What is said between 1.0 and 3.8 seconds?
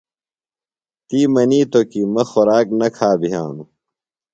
تی منیتوۡ کی مہ خوراک نہ کھا بِھیانوۡ۔